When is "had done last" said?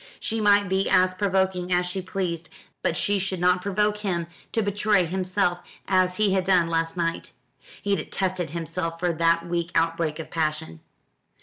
6.33-6.97